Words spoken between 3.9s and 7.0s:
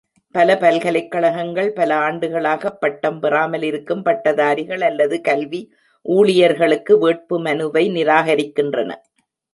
பட்டதாரிகள் அல்லது கல்வி ஊழியர்களுக்கு